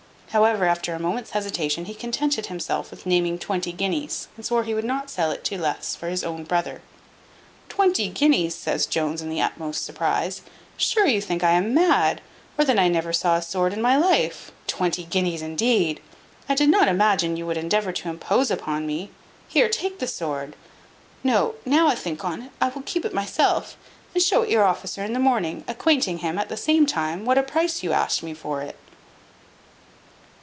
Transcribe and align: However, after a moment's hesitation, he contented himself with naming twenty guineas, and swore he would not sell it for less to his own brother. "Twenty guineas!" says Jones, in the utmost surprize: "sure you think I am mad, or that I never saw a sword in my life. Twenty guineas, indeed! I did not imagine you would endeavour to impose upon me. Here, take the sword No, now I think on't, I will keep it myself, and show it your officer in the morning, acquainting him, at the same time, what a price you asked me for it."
However, 0.33 0.63
after 0.63 0.93
a 0.93 0.99
moment's 0.99 1.31
hesitation, 1.31 1.83
he 1.83 1.93
contented 1.93 2.45
himself 2.45 2.89
with 2.89 3.05
naming 3.05 3.37
twenty 3.37 3.73
guineas, 3.73 4.29
and 4.37 4.45
swore 4.45 4.63
he 4.63 4.73
would 4.73 4.85
not 4.85 5.09
sell 5.09 5.29
it 5.29 5.45
for 5.45 5.57
less 5.57 5.95
to 5.95 6.05
his 6.05 6.23
own 6.23 6.45
brother. 6.45 6.81
"Twenty 7.67 8.07
guineas!" 8.07 8.55
says 8.55 8.85
Jones, 8.85 9.21
in 9.21 9.29
the 9.29 9.41
utmost 9.41 9.83
surprize: 9.83 10.41
"sure 10.77 11.05
you 11.05 11.19
think 11.19 11.43
I 11.43 11.51
am 11.51 11.73
mad, 11.73 12.21
or 12.57 12.63
that 12.63 12.79
I 12.79 12.87
never 12.87 13.11
saw 13.11 13.35
a 13.35 13.41
sword 13.41 13.73
in 13.73 13.81
my 13.81 13.97
life. 13.97 14.53
Twenty 14.67 15.03
guineas, 15.03 15.41
indeed! 15.41 15.99
I 16.47 16.55
did 16.55 16.69
not 16.69 16.87
imagine 16.87 17.35
you 17.35 17.45
would 17.47 17.57
endeavour 17.57 17.91
to 17.91 18.09
impose 18.09 18.49
upon 18.49 18.87
me. 18.87 19.11
Here, 19.49 19.67
take 19.67 19.99
the 19.99 20.07
sword 20.07 20.55
No, 21.25 21.55
now 21.65 21.87
I 21.87 21.95
think 21.95 22.23
on't, 22.23 22.53
I 22.61 22.69
will 22.69 22.83
keep 22.83 23.03
it 23.03 23.13
myself, 23.13 23.75
and 24.13 24.23
show 24.23 24.43
it 24.43 24.49
your 24.49 24.63
officer 24.63 25.03
in 25.03 25.11
the 25.11 25.19
morning, 25.19 25.65
acquainting 25.67 26.19
him, 26.19 26.39
at 26.39 26.47
the 26.47 26.55
same 26.55 26.85
time, 26.85 27.25
what 27.25 27.37
a 27.37 27.43
price 27.43 27.83
you 27.83 27.91
asked 27.91 28.23
me 28.23 28.33
for 28.33 28.61
it." 28.61 28.77